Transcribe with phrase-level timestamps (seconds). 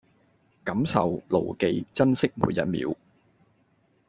[0.63, 2.97] 感受、牢記、珍惜每一秒